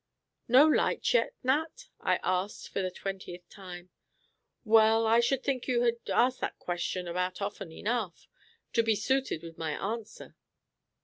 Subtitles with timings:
[0.47, 3.91] "No light yet, Nat?" I asked, for the twentieth time.
[4.65, 8.27] "Well, I should think you had asked that question about often enough,
[8.73, 10.35] to be suited with my answer."